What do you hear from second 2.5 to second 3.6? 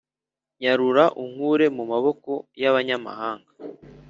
y abanyamahanga